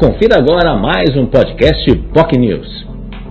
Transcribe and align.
Confira 0.00 0.38
agora 0.38 0.78
mais 0.78 1.14
um 1.14 1.26
podcast 1.26 1.94
POC 2.14 2.38
News. 2.38 2.86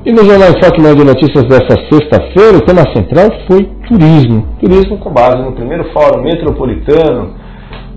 E 0.05 0.11
no 0.11 0.23
Jornal 0.23 0.49
Foque 0.63 0.79
de 0.79 1.03
Notícias 1.03 1.43
desta 1.45 1.75
sexta-feira, 1.89 2.57
o 2.57 2.61
tema 2.61 2.83
central 2.93 3.25
foi 3.47 3.67
turismo. 3.87 4.55
Turismo 4.59 4.99
com 4.99 5.09
base 5.09 5.41
no 5.41 5.53
primeiro 5.53 5.85
Fórum 5.85 6.21
Metropolitano 6.21 7.33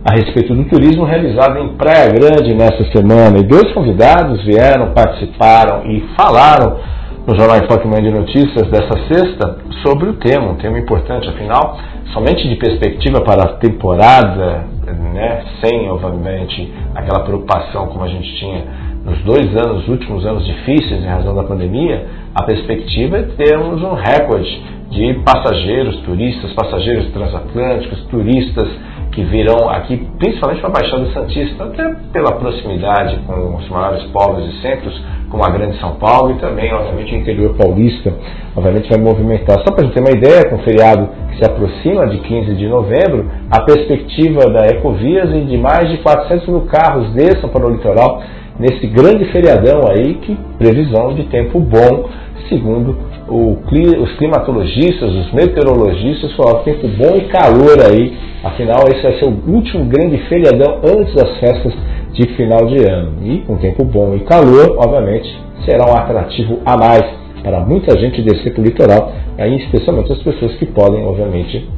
a 0.02 0.14
respeito 0.14 0.54
do 0.54 0.64
turismo 0.64 1.04
realizado 1.04 1.58
em 1.58 1.76
Praia 1.76 2.10
Grande 2.12 2.54
nesta 2.54 2.82
semana. 2.96 3.38
E 3.40 3.42
dois 3.42 3.70
convidados 3.74 4.42
vieram, 4.42 4.94
participaram 4.94 5.84
e 5.84 6.02
falaram 6.16 6.80
no 7.26 7.38
Jornal 7.38 7.58
Enfoque 7.58 7.86
Manhã 7.86 8.04
de 8.04 8.10
Notícias 8.10 8.68
dessa 8.68 8.96
sexta 9.06 9.58
sobre 9.86 10.08
o 10.08 10.14
tema, 10.14 10.50
um 10.50 10.56
tema 10.56 10.78
importante, 10.78 11.28
afinal, 11.28 11.78
somente 12.14 12.48
de 12.48 12.56
perspectiva 12.56 13.20
para 13.20 13.42
a 13.42 13.52
temporada, 13.58 14.64
né, 14.90 15.44
sem, 15.62 15.88
obviamente, 15.88 16.72
aquela 16.94 17.20
preocupação 17.20 17.86
como 17.86 18.04
a 18.04 18.08
gente 18.08 18.34
tinha 18.36 18.64
nos 19.04 19.18
dois 19.22 19.56
anos, 19.56 19.88
últimos 19.88 20.24
anos 20.24 20.44
difíceis 20.44 21.02
em 21.02 21.06
razão 21.06 21.34
da 21.34 21.42
pandemia, 21.44 22.06
a 22.34 22.44
perspectiva 22.44 23.18
é 23.18 23.22
termos 23.22 23.82
um 23.82 23.94
recorde 23.94 24.62
de 24.90 25.14
passageiros, 25.24 25.96
turistas, 26.00 26.52
passageiros 26.52 27.12
transatlânticos, 27.12 28.04
turistas 28.06 28.68
que 29.12 29.22
virão 29.24 29.68
aqui, 29.68 30.08
principalmente 30.18 30.60
para 30.60 30.70
a 30.70 30.72
Baixada 30.72 31.06
Santista, 31.12 31.64
até 31.64 31.94
pela 32.12 32.32
proximidade 32.32 33.18
com 33.26 33.56
os 33.56 33.68
maiores 33.68 34.02
polos 34.04 34.48
e 34.48 34.62
centros, 34.62 35.02
como 35.28 35.44
a 35.44 35.50
Grande 35.50 35.78
São 35.78 35.96
Paulo 35.96 36.32
e 36.32 36.38
também, 36.38 36.72
obviamente, 36.72 37.14
o 37.14 37.18
interior 37.18 37.54
paulista, 37.56 38.12
obviamente 38.56 38.88
vai 38.88 38.98
movimentar. 38.98 39.58
Só 39.60 39.74
para 39.74 39.82
a 39.82 39.84
gente 39.84 39.94
ter 39.94 40.00
uma 40.00 40.16
ideia, 40.16 40.48
com 40.48 40.56
o 40.56 40.58
feriado 40.60 41.08
que 41.32 41.38
se 41.38 41.50
aproxima 41.50 42.06
de 42.06 42.18
15 42.18 42.54
de 42.54 42.68
novembro, 42.68 43.30
a 43.50 43.62
perspectiva 43.62 44.50
da 44.50 44.66
Ecovias 44.66 45.30
é 45.30 45.40
de 45.40 45.56
mais 45.56 45.88
de 45.90 45.98
400 45.98 46.48
mil 46.48 46.60
carros 46.62 47.12
desçam 47.14 47.48
para 47.48 47.66
o 47.66 47.70
litoral 47.70 48.22
nesse 48.58 48.86
grande 48.86 49.24
feriadão 49.32 49.80
aí, 49.88 50.14
que 50.14 50.36
previsão 50.58 51.14
de 51.14 51.24
tempo 51.24 51.58
bom, 51.58 52.08
segundo 52.48 52.96
o, 53.28 53.56
os 54.02 54.12
climatologistas, 54.18 55.10
os 55.10 55.32
meteorologistas 55.32 56.32
falaram 56.34 56.62
tempo 56.64 56.86
bom 56.88 57.16
e 57.16 57.22
calor 57.28 57.78
aí. 57.90 58.12
Afinal, 58.44 58.84
esse 58.88 59.02
vai 59.02 59.18
ser 59.18 59.24
o 59.24 59.54
último 59.54 59.84
grande 59.86 60.18
feriadão 60.28 60.80
antes 60.84 61.14
das 61.14 61.38
festas 61.38 61.72
de 62.12 62.28
final 62.34 62.66
de 62.66 62.84
ano. 62.84 63.12
E 63.22 63.38
com 63.46 63.56
tempo 63.56 63.84
bom 63.84 64.14
e 64.14 64.20
calor, 64.20 64.76
obviamente, 64.78 65.32
será 65.64 65.90
um 65.90 65.96
atrativo 65.96 66.58
a 66.66 66.76
mais 66.76 67.21
para 67.42 67.60
muita 67.60 67.98
gente 67.98 68.22
descer 68.22 68.52
para 68.52 68.62
o 68.62 68.64
litoral, 68.64 69.12
aí 69.38 69.56
especialmente 69.56 70.12
as 70.12 70.22
pessoas 70.22 70.54
que 70.54 70.66
podem, 70.66 71.04
obviamente, 71.04 71.68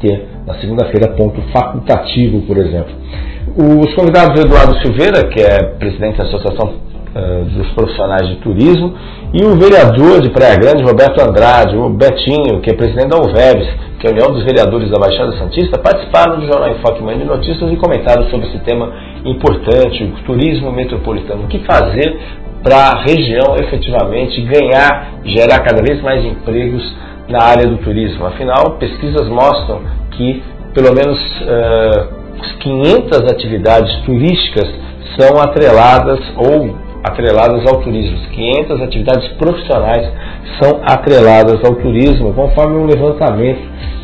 ter 0.00 0.26
na 0.46 0.54
segunda-feira 0.60 1.12
ponto 1.14 1.40
facultativo, 1.52 2.40
por 2.42 2.56
exemplo. 2.56 2.92
Os 3.56 3.94
convidados 3.94 4.40
Eduardo 4.40 4.78
Silveira, 4.80 5.28
que 5.28 5.40
é 5.40 5.62
presidente 5.78 6.18
da 6.18 6.24
Associação 6.24 6.74
uh, 7.14 7.44
dos 7.44 7.68
Profissionais 7.72 8.28
de 8.28 8.36
Turismo, 8.36 8.94
e 9.32 9.44
o 9.44 9.56
vereador 9.56 10.20
de 10.20 10.30
Praia 10.30 10.56
Grande, 10.56 10.82
Roberto 10.82 11.20
Andrade, 11.20 11.76
o 11.76 11.90
Betinho, 11.90 12.60
que 12.60 12.70
é 12.70 12.74
presidente 12.74 13.08
da 13.08 13.18
UVEBS, 13.18 13.68
que 14.00 14.06
é 14.06 14.10
a 14.10 14.12
União 14.12 14.32
dos 14.32 14.44
Vereadores 14.44 14.90
da 14.90 14.98
Baixada 14.98 15.36
Santista, 15.36 15.78
participaram 15.78 16.40
do 16.40 16.46
Jornal 16.46 16.70
Enfoque 16.70 17.02
Manhã 17.02 17.18
de 17.18 17.24
Notícias 17.24 17.70
e 17.70 17.76
comentaram 17.76 18.28
sobre 18.30 18.48
esse 18.48 18.58
tema 18.60 18.90
importante, 19.24 20.04
o 20.04 20.24
turismo 20.24 20.72
metropolitano. 20.72 21.44
O 21.44 21.48
que 21.48 21.58
fazer 21.60 22.16
para 22.62 22.76
a 22.76 23.02
região 23.02 23.56
efetivamente 23.56 24.40
ganhar, 24.42 25.20
gerar 25.24 25.60
cada 25.60 25.82
vez 25.82 26.00
mais 26.02 26.24
empregos 26.24 26.82
na 27.28 27.42
área 27.42 27.66
do 27.66 27.78
turismo. 27.78 28.26
Afinal, 28.26 28.76
pesquisas 28.78 29.28
mostram 29.28 29.80
que 30.12 30.42
pelo 30.74 30.94
menos 30.94 31.18
uh, 31.42 32.20
500 32.60 33.32
atividades 33.32 33.94
turísticas 34.04 34.68
são 35.18 35.40
atreladas 35.40 36.20
ou 36.36 36.76
atreladas 37.02 37.66
ao 37.66 37.80
turismo. 37.80 38.18
500 38.30 38.82
atividades 38.82 39.28
profissionais 39.32 40.12
são 40.60 40.80
atreladas 40.84 41.64
ao 41.64 41.74
turismo, 41.76 42.32
conforme 42.34 42.76
um 42.76 42.86
levantamento 42.86 43.60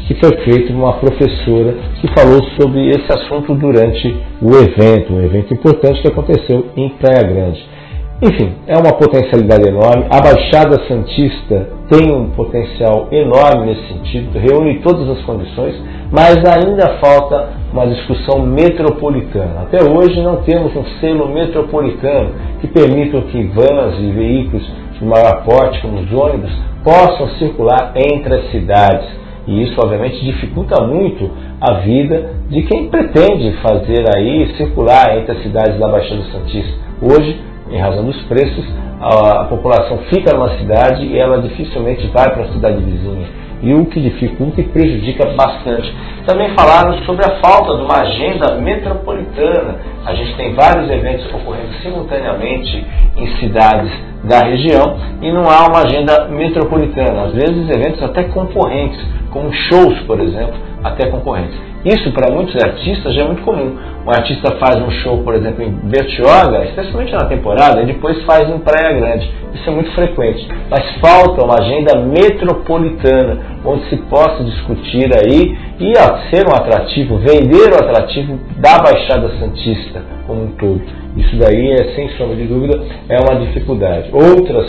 que 0.06 0.14
foi 0.14 0.36
feito 0.44 0.72
por 0.72 0.76
uma 0.76 0.92
professora 0.94 1.74
que 2.00 2.08
falou 2.14 2.40
sobre 2.60 2.88
esse 2.90 3.06
assunto 3.10 3.54
durante 3.54 4.16
o 4.40 4.54
evento, 4.54 5.12
um 5.12 5.22
evento 5.22 5.52
importante 5.52 6.00
que 6.00 6.08
aconteceu 6.08 6.66
em 6.76 6.88
Praia 6.90 7.22
Grande. 7.22 7.75
Enfim, 8.22 8.54
é 8.66 8.78
uma 8.78 8.96
potencialidade 8.96 9.68
enorme. 9.68 10.06
A 10.10 10.22
Baixada 10.22 10.82
Santista 10.88 11.68
tem 11.90 12.10
um 12.10 12.30
potencial 12.30 13.08
enorme 13.10 13.66
nesse 13.66 13.88
sentido, 13.88 14.38
reúne 14.38 14.80
todas 14.80 15.06
as 15.10 15.22
condições, 15.26 15.74
mas 16.10 16.36
ainda 16.48 16.96
falta 16.98 17.50
uma 17.70 17.86
discussão 17.86 18.40
metropolitana. 18.40 19.62
Até 19.62 19.82
hoje 19.84 20.18
não 20.22 20.36
temos 20.36 20.74
um 20.74 20.84
selo 20.98 21.28
metropolitano 21.28 22.30
que 22.62 22.68
permita 22.68 23.20
que 23.20 23.42
vans 23.48 23.98
e 24.00 24.10
veículos 24.10 24.66
de 24.98 25.04
maior 25.04 25.44
porte, 25.44 25.82
como 25.82 26.00
os 26.00 26.10
ônibus, 26.10 26.52
possam 26.82 27.28
circular 27.38 27.92
entre 27.96 28.34
as 28.34 28.50
cidades. 28.50 29.08
E 29.46 29.62
isso, 29.62 29.78
obviamente, 29.78 30.24
dificulta 30.24 30.82
muito 30.86 31.30
a 31.60 31.74
vida 31.80 32.30
de 32.48 32.62
quem 32.62 32.88
pretende 32.88 33.52
fazer 33.60 34.04
aí 34.16 34.54
circular 34.56 35.18
entre 35.18 35.36
as 35.36 35.42
cidades 35.42 35.78
da 35.78 35.86
Baixada 35.86 36.22
Santista. 36.32 36.86
Hoje, 37.02 37.38
em 37.70 37.78
razão 37.78 38.04
dos 38.04 38.20
preços, 38.22 38.64
a, 39.00 39.42
a 39.42 39.44
população 39.44 39.98
fica 40.10 40.34
numa 40.34 40.56
cidade 40.58 41.04
e 41.04 41.18
ela 41.18 41.40
dificilmente 41.40 42.06
vai 42.08 42.30
para 42.30 42.44
a 42.44 42.52
cidade 42.52 42.82
vizinha. 42.82 43.26
E 43.62 43.72
o 43.72 43.86
que 43.86 44.00
dificulta 44.00 44.60
e 44.60 44.64
prejudica 44.64 45.26
bastante. 45.34 45.92
Também 46.26 46.54
falaram 46.54 46.92
sobre 47.04 47.24
a 47.24 47.36
falta 47.40 47.76
de 47.76 47.82
uma 47.82 48.00
agenda 48.00 48.54
metropolitana. 48.56 49.76
A 50.04 50.14
gente 50.14 50.36
tem 50.36 50.54
vários 50.54 50.90
eventos 50.90 51.26
ocorrendo 51.34 51.72
simultaneamente 51.82 52.84
em 53.16 53.26
cidades 53.38 53.90
da 54.24 54.40
região 54.40 54.98
e 55.22 55.32
não 55.32 55.44
há 55.50 55.66
uma 55.68 55.80
agenda 55.80 56.28
metropolitana. 56.28 57.22
Às 57.22 57.32
vezes 57.32 57.68
eventos 57.70 58.02
até 58.02 58.24
concorrentes, 58.24 59.00
como 59.30 59.52
shows, 59.52 59.98
por 60.00 60.20
exemplo, 60.20 60.54
até 60.84 61.06
concorrentes. 61.08 61.65
Isso 61.86 62.10
para 62.10 62.34
muitos 62.34 62.56
artistas 62.56 63.14
já 63.14 63.22
é 63.22 63.24
muito 63.26 63.42
comum. 63.42 63.78
Um 64.04 64.10
artista 64.10 64.56
faz 64.56 64.74
um 64.82 64.90
show, 64.90 65.22
por 65.22 65.36
exemplo, 65.36 65.62
em 65.62 65.70
Bertioga, 65.70 66.64
especialmente 66.64 67.12
na 67.12 67.26
temporada, 67.26 67.80
e 67.80 67.86
depois 67.86 68.20
faz 68.24 68.48
em 68.48 68.58
Praia 68.58 68.92
Grande. 68.98 69.30
Isso 69.54 69.70
é 69.70 69.72
muito 69.72 69.92
frequente. 69.92 70.48
Mas 70.68 70.84
falta 71.00 71.44
uma 71.44 71.54
agenda 71.60 71.96
metropolitana, 72.00 73.38
onde 73.64 73.88
se 73.88 73.96
possa 73.98 74.42
discutir 74.42 75.08
aí 75.14 75.56
e 75.78 75.92
ser 76.34 76.44
um 76.48 76.56
atrativo, 76.56 77.18
vender 77.18 77.72
o 77.72 77.76
atrativo 77.76 78.36
da 78.58 78.78
Baixada 78.78 79.28
Santista 79.38 80.02
como 80.26 80.42
um 80.42 80.52
todo. 80.56 80.82
Isso 81.16 81.36
daí 81.36 81.70
é, 81.70 81.94
sem 81.94 82.08
sombra 82.16 82.34
de 82.34 82.46
dúvida, 82.46 82.82
é 83.08 83.16
uma 83.20 83.40
dificuldade. 83.46 84.10
Outras 84.12 84.66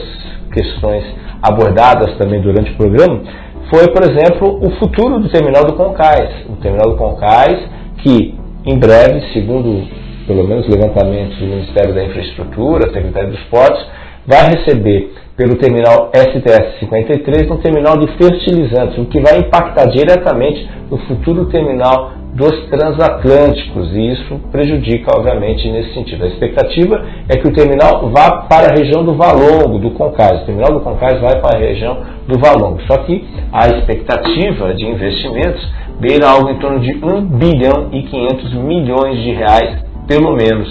questões 0.54 1.04
abordadas 1.42 2.18
também 2.18 2.42
durante 2.42 2.72
o 2.72 2.78
programa 2.78 3.22
foi, 3.70 3.88
por 3.92 4.02
exemplo, 4.04 4.60
o 4.66 4.72
futuro 4.80 5.20
do 5.20 5.30
terminal 5.30 5.66
do 5.66 5.74
Concais. 5.74 6.46
O 6.50 6.56
terminal 6.56 6.90
do 6.92 6.98
Concais, 6.98 7.60
que 7.98 8.34
em 8.66 8.80
breve, 8.80 9.22
segundo 9.34 9.86
pelo 10.26 10.46
menos 10.46 10.68
levantamentos 10.68 11.38
do 11.38 11.46
Ministério 11.46 11.94
da 11.94 12.04
Infraestrutura, 12.04 12.94
Secretaria 12.94 13.30
dos 13.30 13.44
Portos, 13.44 13.86
vai 14.26 14.50
receber 14.50 15.14
pelo 15.38 15.56
terminal 15.56 16.12
STS 16.14 16.80
53 16.80 17.50
um 17.52 17.58
terminal 17.58 17.98
de 17.98 18.08
fertilizantes, 18.18 18.98
o 18.98 19.06
que 19.06 19.22
vai 19.22 19.38
impactar 19.40 19.86
diretamente 19.86 20.68
no 20.90 20.98
futuro 21.00 21.46
terminal 21.46 22.12
dos 22.38 22.70
transatlânticos 22.70 23.92
e 23.94 24.12
isso 24.12 24.40
prejudica, 24.52 25.12
obviamente, 25.18 25.68
nesse 25.72 25.92
sentido. 25.96 26.24
A 26.24 26.28
expectativa 26.28 27.04
é 27.28 27.36
que 27.36 27.48
o 27.48 27.52
terminal 27.52 28.12
vá 28.12 28.44
para 28.44 28.68
a 28.68 28.76
região 28.78 29.04
do 29.04 29.16
Valongo, 29.16 29.80
do 29.80 29.90
Concais. 29.90 30.44
O 30.44 30.46
terminal 30.46 30.72
do 30.72 30.82
Concais 30.82 31.20
vai 31.20 31.42
para 31.42 31.58
a 31.58 31.60
região 31.60 31.98
do 32.28 32.38
Valongo. 32.38 32.80
Só 32.84 33.00
que 33.00 33.28
a 33.52 33.68
expectativa 33.70 34.72
de 34.76 34.86
investimentos 34.86 35.68
beira 36.00 36.30
algo 36.30 36.52
em 36.52 36.60
torno 36.60 36.80
de 36.80 36.94
1 37.04 37.26
bilhão 37.40 37.90
e 37.92 38.04
500 38.04 38.54
milhões 38.54 39.18
de 39.24 39.32
reais, 39.32 39.84
pelo 40.08 40.36
menos, 40.36 40.70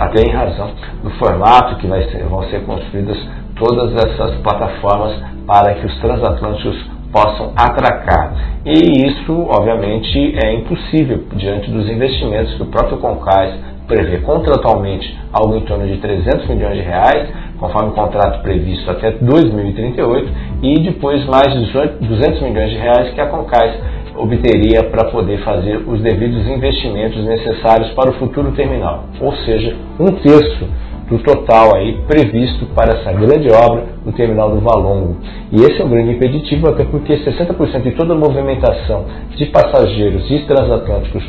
até 0.00 0.22
em 0.22 0.32
razão 0.32 0.70
do 1.02 1.10
formato 1.18 1.76
que 1.76 1.86
ser, 2.10 2.24
vão 2.24 2.42
ser 2.44 2.64
construídas 2.64 3.18
todas 3.54 3.92
essas 3.96 4.36
plataformas 4.36 5.14
para 5.46 5.74
que 5.74 5.84
os 5.84 5.94
transatlânticos 6.00 6.99
possam 7.12 7.52
atracar. 7.56 8.60
E 8.64 9.06
isso, 9.06 9.46
obviamente, 9.48 10.36
é 10.42 10.54
impossível 10.54 11.24
diante 11.34 11.70
dos 11.70 11.88
investimentos 11.88 12.54
que 12.54 12.62
o 12.62 12.66
próprio 12.66 12.98
Concais 12.98 13.54
prevê 13.86 14.18
contratualmente 14.18 15.18
algo 15.32 15.56
em 15.56 15.62
torno 15.62 15.86
de 15.86 15.96
300 15.96 16.46
milhões 16.48 16.76
de 16.76 16.82
reais, 16.82 17.28
conforme 17.58 17.90
o 17.90 17.92
contrato 17.92 18.40
previsto 18.42 18.88
até 18.90 19.10
2038, 19.12 20.32
e 20.62 20.74
depois 20.82 21.24
mais 21.26 21.52
200 21.52 22.42
milhões 22.42 22.70
de 22.70 22.76
reais 22.76 23.12
que 23.12 23.20
a 23.20 23.26
Concais 23.26 23.74
obteria 24.16 24.84
para 24.84 25.10
poder 25.10 25.38
fazer 25.38 25.76
os 25.86 26.00
devidos 26.02 26.46
investimentos 26.46 27.24
necessários 27.24 27.90
para 27.92 28.10
o 28.10 28.14
futuro 28.14 28.52
terminal, 28.52 29.04
ou 29.20 29.34
seja, 29.38 29.76
um 29.98 30.06
terço 30.06 30.68
do 31.10 31.18
total 31.18 31.74
aí 31.74 32.00
previsto 32.06 32.66
para 32.66 32.96
essa 32.96 33.12
grande 33.12 33.52
obra 33.52 33.84
no 34.06 34.12
terminal 34.12 34.50
do 34.50 34.60
Valongo. 34.60 35.16
E 35.50 35.56
esse 35.56 35.82
é 35.82 35.84
um 35.84 35.90
grande 35.90 36.12
impeditivo, 36.12 36.68
até 36.68 36.84
porque 36.84 37.16
60% 37.16 37.82
de 37.82 37.90
toda 37.92 38.14
a 38.14 38.16
movimentação 38.16 39.04
de 39.36 39.46
passageiros 39.46 40.30
e 40.30 40.46
transatlânticos 40.46 41.24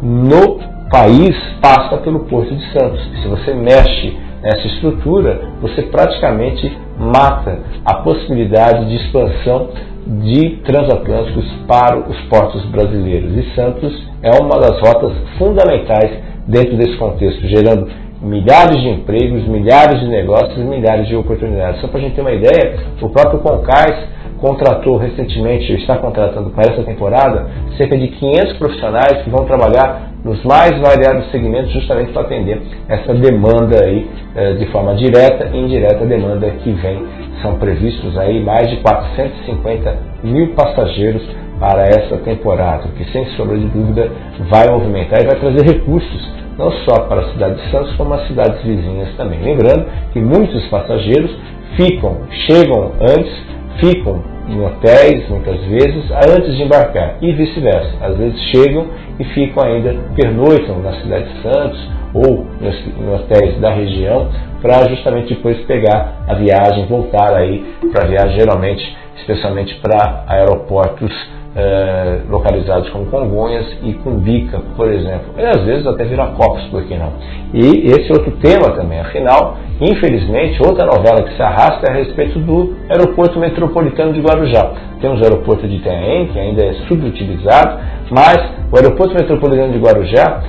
no 0.00 0.60
país 0.88 1.34
passa 1.60 1.96
pelo 1.98 2.20
Porto 2.20 2.54
de 2.54 2.64
Santos. 2.72 3.00
E 3.12 3.22
se 3.22 3.28
você 3.28 3.54
mexe 3.54 4.16
nessa 4.40 4.66
estrutura, 4.68 5.48
você 5.60 5.82
praticamente 5.82 6.70
mata 6.96 7.58
a 7.84 7.94
possibilidade 7.94 8.88
de 8.88 8.96
expansão 8.96 9.70
de 10.06 10.58
transatlânticos 10.64 11.44
para 11.66 11.98
os 11.98 12.20
portos 12.28 12.64
brasileiros. 12.66 13.32
E 13.36 13.54
Santos 13.54 13.92
é 14.22 14.30
uma 14.40 14.60
das 14.60 14.78
rotas 14.80 15.12
fundamentais 15.38 16.22
dentro 16.46 16.76
desse 16.76 16.96
contexto, 16.98 17.40
gerando 17.48 17.88
milhares 18.24 18.80
de 18.80 18.88
empregos, 18.88 19.46
milhares 19.46 20.00
de 20.00 20.08
negócios, 20.08 20.56
milhares 20.58 21.06
de 21.06 21.14
oportunidades. 21.14 21.80
Só 21.80 21.88
para 21.88 22.00
a 22.00 22.02
gente 22.02 22.14
ter 22.14 22.22
uma 22.22 22.32
ideia, 22.32 22.76
o 23.00 23.08
próprio 23.10 23.40
Concais 23.40 23.96
contratou 24.40 24.96
recentemente, 24.96 25.72
está 25.74 25.96
contratando 25.98 26.50
para 26.50 26.72
essa 26.72 26.82
temporada, 26.82 27.46
cerca 27.76 27.96
de 27.96 28.08
500 28.08 28.56
profissionais 28.58 29.22
que 29.22 29.30
vão 29.30 29.44
trabalhar 29.44 30.12
nos 30.24 30.42
mais 30.44 30.72
variados 30.80 31.30
segmentos 31.30 31.70
justamente 31.72 32.12
para 32.12 32.22
atender 32.22 32.60
essa 32.88 33.14
demanda 33.14 33.84
aí 33.84 34.08
eh, 34.34 34.52
de 34.54 34.66
forma 34.66 34.94
direta 34.96 35.50
e 35.52 35.58
indireta 35.58 36.04
demanda 36.06 36.50
que 36.50 36.72
vem. 36.72 37.04
São 37.42 37.56
previstos 37.56 38.16
aí 38.16 38.42
mais 38.42 38.68
de 38.70 38.76
450 38.76 39.98
mil 40.22 40.54
passageiros 40.54 41.22
para 41.64 41.84
essa 41.84 42.18
temporada, 42.18 42.88
que 42.94 43.10
sem 43.10 43.24
sombra 43.36 43.56
de 43.56 43.64
dúvida 43.68 44.10
vai 44.50 44.68
movimentar 44.68 45.22
e 45.22 45.26
vai 45.26 45.36
trazer 45.36 45.64
recursos 45.64 46.34
não 46.58 46.70
só 46.84 47.06
para 47.06 47.22
a 47.22 47.32
cidade 47.32 47.54
de 47.54 47.70
Santos, 47.70 47.96
como 47.96 48.12
as 48.12 48.26
cidades 48.26 48.62
vizinhas 48.62 49.08
também. 49.16 49.40
Lembrando 49.42 49.86
que 50.12 50.20
muitos 50.20 50.62
passageiros 50.66 51.34
ficam, 51.74 52.18
chegam 52.46 52.92
antes, 53.00 53.32
ficam 53.80 54.22
em 54.46 54.60
hotéis, 54.60 55.26
muitas 55.30 55.58
vezes, 55.62 56.04
antes 56.10 56.54
de 56.54 56.64
embarcar, 56.64 57.16
e 57.22 57.32
vice-versa. 57.32 57.92
Às 58.02 58.14
vezes 58.18 58.38
chegam 58.54 58.86
e 59.18 59.24
ficam 59.24 59.64
ainda, 59.64 59.96
pernoitam 60.14 60.80
na 60.80 60.92
cidade 61.00 61.24
de 61.24 61.42
Santos 61.42 61.90
ou 62.12 62.46
em 62.62 63.14
hotéis 63.14 63.58
da 63.58 63.70
região, 63.70 64.28
para 64.60 64.86
justamente 64.90 65.34
depois 65.34 65.58
pegar 65.62 66.24
a 66.28 66.34
viagem, 66.34 66.84
voltar 66.86 67.34
aí 67.34 67.64
para 67.90 68.04
a 68.04 68.06
viagem, 68.06 68.38
geralmente, 68.38 68.96
especialmente 69.16 69.74
para 69.76 70.24
aeroportos 70.28 71.33
é, 71.56 72.20
localizados 72.28 72.88
como 72.90 73.06
Congonhas 73.06 73.66
e 73.82 73.92
Cumbica, 73.94 74.60
por 74.76 74.90
exemplo. 74.92 75.34
E 75.38 75.44
às 75.44 75.62
vezes 75.64 75.86
até 75.86 76.04
Viracopos, 76.04 76.64
por 76.64 76.84
que 76.84 76.96
não? 76.96 77.12
E 77.52 77.86
esse 77.86 78.12
outro 78.12 78.32
tema 78.42 78.74
também, 78.76 78.98
afinal, 78.98 79.56
infelizmente, 79.80 80.60
outra 80.60 80.84
novela 80.86 81.22
que 81.22 81.36
se 81.36 81.42
arrasta 81.42 81.88
é 81.88 81.92
a 81.92 81.96
respeito 81.96 82.38
do 82.40 82.74
aeroporto 82.88 83.38
metropolitano 83.38 84.12
de 84.12 84.20
Guarujá. 84.20 84.72
Temos 85.00 85.20
o 85.20 85.24
aeroporto 85.24 85.68
de 85.68 85.76
Itaém, 85.76 86.26
que 86.26 86.38
ainda 86.38 86.64
é 86.64 86.72
subutilizado, 86.88 87.78
mas 88.10 88.38
o 88.72 88.76
aeroporto 88.76 89.14
metropolitano 89.14 89.72
de 89.72 89.78
Guarujá 89.78 90.42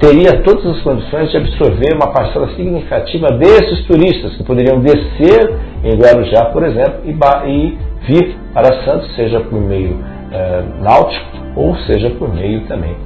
teria 0.00 0.42
todas 0.42 0.64
as 0.64 0.80
condições 0.82 1.30
de 1.30 1.36
absorver 1.36 1.94
uma 1.94 2.12
parcela 2.12 2.48
significativa 2.54 3.28
desses 3.32 3.84
turistas 3.86 4.36
que 4.36 4.44
poderiam 4.44 4.80
descer 4.80 5.56
em 5.84 5.96
Guarujá, 5.96 6.46
por 6.46 6.64
exemplo, 6.64 7.00
e, 7.04 7.10
e 7.50 7.78
vir 8.06 8.36
para 8.54 8.84
Santos, 8.84 9.14
seja 9.14 9.40
por 9.40 9.60
meio 9.60 10.17
é, 10.32 10.62
náutico 10.80 11.38
ou 11.56 11.76
seja 11.78 12.10
por 12.10 12.32
meio 12.32 12.62
também 12.62 12.96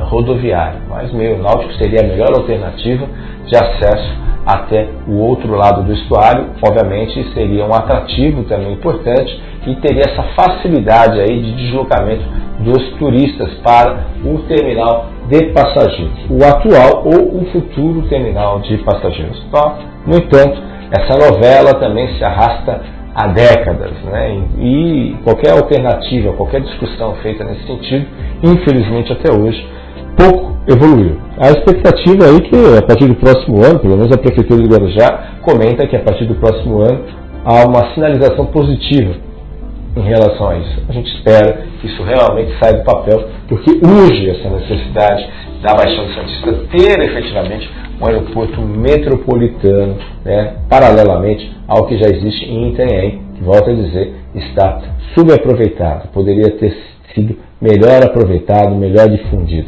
rodoviário. 0.00 0.80
Mas 0.88 1.12
meio 1.12 1.38
náutico 1.38 1.72
seria 1.74 2.00
a 2.00 2.06
melhor 2.06 2.30
alternativa 2.34 3.06
de 3.46 3.56
acesso 3.56 4.26
até 4.44 4.88
o 5.08 5.18
outro 5.18 5.56
lado 5.56 5.82
do 5.82 5.92
estuário. 5.92 6.50
Obviamente 6.62 7.32
seria 7.34 7.64
um 7.64 7.74
atrativo 7.74 8.44
também 8.44 8.72
importante 8.72 9.40
e 9.66 9.74
teria 9.76 10.02
essa 10.08 10.22
facilidade 10.34 11.20
aí 11.20 11.42
de 11.42 11.52
deslocamento 11.56 12.24
dos 12.60 12.90
turistas 12.98 13.52
para 13.64 14.06
o 14.24 14.38
terminal 14.42 15.06
de 15.28 15.46
passageiros, 15.52 16.30
o 16.30 16.44
atual 16.44 17.02
ou 17.04 17.42
o 17.42 17.46
futuro 17.50 18.02
terminal 18.08 18.60
de 18.60 18.78
passageiros. 18.78 19.44
Então, 19.48 19.78
no 20.06 20.16
entanto, 20.16 20.62
essa 20.90 21.18
novela 21.18 21.74
também 21.80 22.16
se 22.16 22.24
arrasta 22.24 22.80
há 23.16 23.28
décadas. 23.28 23.92
Né? 24.04 24.42
E 24.58 25.16
qualquer 25.24 25.52
alternativa, 25.52 26.34
qualquer 26.34 26.60
discussão 26.60 27.14
feita 27.22 27.44
nesse 27.44 27.66
sentido, 27.66 28.06
infelizmente 28.44 29.10
até 29.12 29.32
hoje, 29.32 29.66
pouco 30.16 30.54
evoluiu. 30.68 31.16
A 31.38 31.50
expectativa 31.50 32.26
aí 32.26 32.40
que 32.42 32.56
a 32.78 32.82
partir 32.86 33.06
do 33.06 33.14
próximo 33.14 33.64
ano, 33.64 33.78
pelo 33.78 33.96
menos 33.96 34.14
a 34.14 34.18
Prefeitura 34.18 34.62
de 34.62 34.68
Guarujá 34.68 35.38
comenta 35.40 35.86
que 35.86 35.96
a 35.96 36.00
partir 36.00 36.26
do 36.26 36.34
próximo 36.34 36.80
ano 36.80 37.04
há 37.44 37.66
uma 37.66 37.94
sinalização 37.94 38.46
positiva 38.46 39.14
em 39.96 40.02
relação 40.02 40.50
a 40.50 40.58
isso. 40.58 40.82
A 40.88 40.92
gente 40.92 41.10
espera 41.16 41.64
que 41.80 41.86
isso 41.86 42.02
realmente 42.02 42.52
saia 42.60 42.74
do 42.74 42.84
papel, 42.84 43.28
porque 43.48 43.70
urge 43.70 44.28
essa 44.28 44.50
necessidade 44.50 45.26
da 45.66 45.74
Baixada 45.74 46.14
Santista 46.14 46.52
ter 46.70 47.00
efetivamente 47.00 47.68
um 48.00 48.06
aeroporto 48.06 48.60
metropolitano, 48.60 49.98
né, 50.24 50.58
paralelamente 50.70 51.50
ao 51.66 51.86
que 51.86 51.98
já 51.98 52.08
existe 52.08 52.44
em 52.44 52.70
Itanhaém, 52.72 53.22
que, 53.34 53.42
volto 53.42 53.70
a 53.70 53.74
dizer, 53.74 54.14
está 54.32 54.80
subaproveitado, 55.12 56.08
poderia 56.12 56.52
ter 56.52 56.72
sido 57.12 57.36
melhor 57.60 58.04
aproveitado, 58.04 58.76
melhor 58.76 59.08
difundido. 59.08 59.66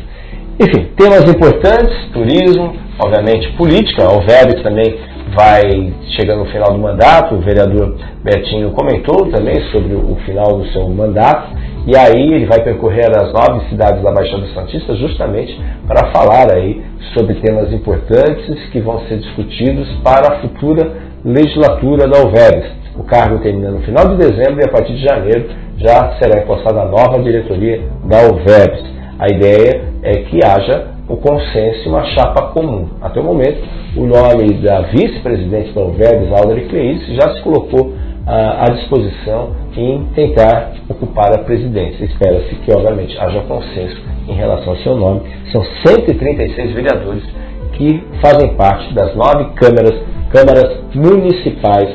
Enfim, 0.61 0.89
temas 0.97 1.29
importantes, 1.29 1.97
turismo, 2.13 2.77
obviamente 3.03 3.51
política, 3.57 4.05
o 4.05 4.21
VEB 4.21 4.63
também 4.63 5.01
vai 5.37 5.93
chegando 6.17 6.45
no 6.45 6.51
final 6.51 6.73
do 6.73 6.79
mandato, 6.79 7.35
o 7.35 7.41
vereador 7.41 7.97
Betinho 8.23 8.71
comentou 8.71 9.31
também 9.33 9.55
sobre 9.73 9.95
o 9.95 10.17
final 10.25 10.59
do 10.59 10.67
seu 10.69 10.89
mandato, 10.89 11.57
e 11.87 11.97
aí 11.97 12.35
ele 12.35 12.47
vai 12.47 12.63
percorrer 12.63 13.09
as 13.17 13.33
nove 13.33 13.69
cidades 13.69 14.03
da 14.03 14.13
Baixada 14.13 14.47
Santista 14.55 14.95
justamente 14.97 15.59
para 15.87 16.11
falar 16.13 16.55
aí 16.55 16.83
sobre 17.15 17.35
temas 17.37 17.73
importantes 17.73 18.69
que 18.71 18.81
vão 18.81 19.01
ser 19.09 19.19
discutidos 19.19 19.89
para 20.03 20.35
a 20.35 20.41
futura 20.41 20.91
legislatura 21.25 22.07
da 22.09 22.21
UVERES. 22.21 22.79
O 22.97 23.05
cargo 23.05 23.39
termina 23.39 23.71
no 23.71 23.81
final 23.81 24.09
de 24.09 24.17
dezembro 24.17 24.61
e 24.61 24.65
a 24.65 24.73
partir 24.73 24.93
de 24.95 25.05
janeiro 25.05 25.49
já 25.79 26.17
será 26.21 26.43
impostada 26.43 26.83
a 26.83 26.85
nova 26.85 27.23
diretoria 27.23 27.81
da 28.05 28.23
UVERES. 28.23 28.85
A 29.19 29.27
ideia 29.33 29.85
é 30.03 30.13
que 30.23 30.45
haja 30.45 30.99
o 31.09 31.17
consenso 31.17 31.87
e 31.87 31.89
uma 31.89 32.05
chapa 32.05 32.49
comum. 32.53 32.89
Até 33.01 33.19
o 33.19 33.25
momento, 33.25 33.63
o 33.97 34.05
nome 34.05 34.55
da 34.63 34.83
vice-presidente 34.83 35.73
da 35.73 35.83
UVERES, 35.83 36.31
Aldri 36.33 36.67
Cleice, 36.69 37.15
já 37.15 37.35
se 37.35 37.43
colocou 37.43 37.95
à 38.29 38.67
disposição 38.71 39.57
em 39.75 40.05
tentar 40.15 40.73
ocupar 40.89 41.35
a 41.35 41.39
presidência. 41.45 42.05
Espera-se 42.05 42.55
que, 42.57 42.73
obviamente, 42.73 43.19
haja 43.19 43.41
consenso 43.41 44.03
em 44.29 44.35
relação 44.35 44.75
ao 44.75 44.79
seu 44.81 44.97
nome. 44.97 45.23
São 45.51 45.65
136 45.87 46.75
vereadores 46.75 47.25
que 47.73 48.05
fazem 48.21 48.55
parte 48.55 48.93
das 48.93 49.15
nove 49.15 49.53
câmaras, 49.55 49.95
câmaras 50.31 50.79
municipais 50.95 51.89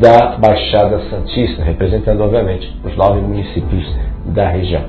da 0.00 0.36
Baixada 0.36 1.00
Santista, 1.08 1.62
representando, 1.62 2.20
obviamente, 2.22 2.70
os 2.84 2.94
nove 2.96 3.20
municípios 3.20 3.86
da 4.26 4.48
região. 4.48 4.82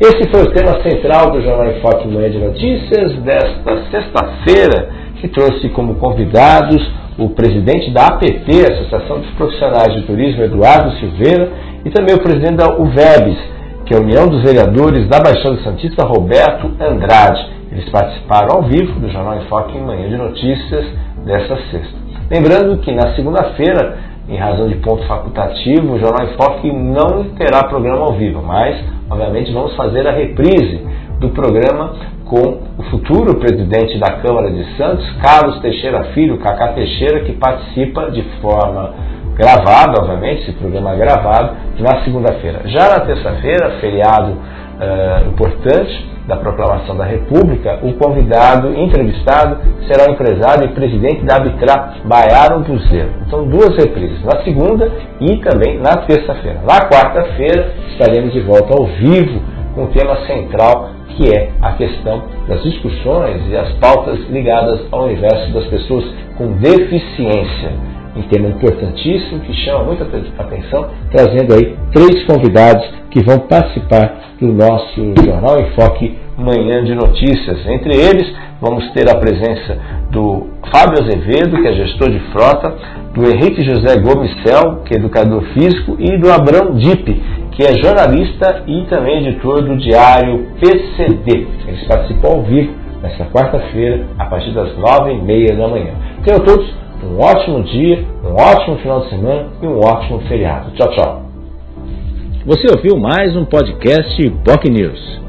Esse 0.00 0.28
foi 0.30 0.42
o 0.42 0.52
tema 0.52 0.82
central 0.82 1.30
do 1.30 1.42
Jornal 1.42 1.66
em 1.66 1.80
Foque 1.80 2.08
Manhã 2.08 2.30
de 2.30 2.38
Notícias 2.38 3.16
desta 3.22 3.84
sexta-feira, 3.90 5.01
que 5.22 5.28
trouxe 5.28 5.68
como 5.68 5.94
convidados 5.94 6.82
o 7.16 7.30
presidente 7.30 7.92
da 7.92 8.08
APT, 8.08 8.72
Associação 8.72 9.20
dos 9.20 9.30
Profissionais 9.30 9.94
de 9.94 10.02
Turismo, 10.02 10.42
Eduardo 10.42 10.90
Silveira, 10.98 11.48
e 11.84 11.90
também 11.90 12.16
o 12.16 12.22
presidente 12.22 12.56
da 12.56 12.76
UVEBS, 12.76 13.38
que 13.86 13.94
é 13.94 13.98
a 13.98 14.00
União 14.00 14.26
dos 14.26 14.42
Vereadores 14.42 15.06
da 15.08 15.20
Baixada 15.20 15.62
Santista, 15.62 16.04
Roberto 16.04 16.72
Andrade. 16.80 17.40
Eles 17.70 17.88
participaram 17.88 18.56
ao 18.56 18.62
vivo 18.64 18.98
do 18.98 19.08
Jornal 19.08 19.36
em 19.36 19.44
Foque 19.46 19.78
em 19.78 19.82
Manhã 19.82 20.08
de 20.08 20.16
Notícias 20.16 20.86
desta 21.24 21.56
sexta. 21.70 21.96
Lembrando 22.28 22.78
que 22.78 22.90
na 22.90 23.14
segunda-feira, 23.14 23.98
em 24.28 24.36
razão 24.36 24.66
de 24.66 24.74
ponto 24.76 25.06
facultativo, 25.06 25.92
o 25.92 26.00
Jornal 26.00 26.26
em 26.26 26.36
Foque 26.36 26.72
não 26.72 27.30
terá 27.36 27.62
programa 27.68 28.06
ao 28.06 28.14
vivo, 28.14 28.42
mas, 28.42 28.76
obviamente, 29.08 29.52
vamos 29.52 29.76
fazer 29.76 30.04
a 30.08 30.12
reprise 30.12 30.80
do 31.22 31.30
programa 31.30 31.94
com 32.24 32.58
o 32.78 32.82
futuro 32.90 33.38
presidente 33.38 33.98
da 33.98 34.12
Câmara 34.20 34.50
de 34.50 34.64
Santos, 34.76 35.08
Carlos 35.22 35.60
Teixeira 35.60 36.04
Filho, 36.12 36.38
Cacá 36.38 36.72
Teixeira, 36.72 37.20
que 37.20 37.32
participa 37.32 38.10
de 38.10 38.22
forma 38.40 38.94
gravada, 39.36 40.00
obviamente, 40.00 40.42
esse 40.42 40.52
programa 40.52 40.92
é 40.92 40.96
gravado, 40.96 41.56
na 41.78 42.02
segunda-feira. 42.04 42.62
Já 42.66 42.88
na 42.88 43.00
terça-feira, 43.06 43.78
feriado 43.80 44.32
uh, 44.32 45.28
importante 45.28 46.12
da 46.26 46.36
proclamação 46.36 46.96
da 46.96 47.04
República, 47.04 47.80
o 47.82 47.94
convidado 47.94 48.72
entrevistado 48.74 49.58
será 49.86 50.08
o 50.08 50.14
empresário 50.14 50.66
e 50.66 50.74
presidente 50.74 51.24
da 51.24 51.36
Abitra, 51.36 51.94
Baiaron 52.04 52.62
Buzeiro. 52.62 53.10
Então, 53.26 53.44
duas 53.44 53.76
reprises, 53.76 54.22
na 54.24 54.42
segunda 54.42 54.90
e 55.20 55.36
também 55.38 55.78
na 55.78 55.96
terça-feira. 56.06 56.60
Na 56.62 56.88
quarta-feira, 56.88 57.74
estaremos 57.92 58.32
de 58.32 58.40
volta 58.40 58.74
ao 58.74 58.86
vivo 58.86 59.61
com 59.74 59.84
o 59.84 59.88
tema 59.88 60.16
central 60.26 60.90
que 61.16 61.28
é 61.34 61.50
a 61.60 61.72
questão 61.72 62.22
das 62.48 62.62
discussões 62.62 63.42
e 63.48 63.56
as 63.56 63.72
pautas 63.74 64.18
ligadas 64.30 64.80
ao 64.90 65.04
universo 65.04 65.52
das 65.52 65.66
pessoas 65.66 66.04
com 66.36 66.52
deficiência. 66.52 67.72
Um 68.16 68.22
tema 68.22 68.48
importantíssimo 68.48 69.40
que 69.40 69.54
chama 69.64 69.84
muita 69.84 70.04
atenção, 70.04 70.90
trazendo 71.10 71.54
aí 71.54 71.76
três 71.92 72.24
convidados 72.26 72.84
que 73.10 73.24
vão 73.24 73.38
participar 73.38 74.34
do 74.38 74.52
nosso 74.52 75.14
Jornal 75.24 75.60
Enfoque 75.60 76.18
Manhã 76.36 76.84
de 76.84 76.94
Notícias. 76.94 77.66
Entre 77.66 77.94
eles, 77.94 78.30
vamos 78.60 78.90
ter 78.92 79.08
a 79.08 79.16
presença 79.16 79.78
do 80.10 80.46
Fábio 80.70 81.02
Azevedo, 81.02 81.60
que 81.62 81.68
é 81.68 81.72
gestor 81.72 82.10
de 82.10 82.20
frota, 82.32 82.74
do 83.14 83.24
Henrique 83.24 83.64
José 83.64 83.98
Gomes 83.98 84.30
Cel, 84.42 84.82
que 84.84 84.94
é 84.94 84.98
educador 84.98 85.42
físico, 85.54 85.96
e 85.98 86.18
do 86.18 86.30
Abrão 86.30 86.74
Dipe, 86.74 87.22
que 87.52 87.62
é 87.62 87.82
jornalista 87.82 88.64
e 88.66 88.84
também 88.86 89.26
editor 89.26 89.62
do 89.62 89.76
diário 89.76 90.46
PCD. 90.58 91.46
Eles 91.66 91.86
participam 91.86 92.28
ao 92.28 92.42
vivo 92.42 92.72
nesta 93.02 93.24
quarta-feira, 93.26 94.06
a 94.18 94.24
partir 94.26 94.52
das 94.52 94.76
nove 94.78 95.12
e 95.12 95.22
meia 95.22 95.54
da 95.56 95.68
manhã. 95.68 95.94
Tenham 96.24 96.40
todos 96.40 96.72
um 97.04 97.18
ótimo 97.20 97.62
dia, 97.64 98.04
um 98.24 98.34
ótimo 98.34 98.76
final 98.78 99.00
de 99.00 99.10
semana 99.10 99.48
e 99.60 99.66
um 99.66 99.78
ótimo 99.80 100.20
feriado. 100.28 100.70
Tchau, 100.72 100.88
tchau. 100.90 101.22
Você 102.46 102.74
ouviu 102.74 102.96
mais 102.96 103.36
um 103.36 103.44
podcast 103.44 104.30
POC 104.44 104.70
News. 104.70 105.21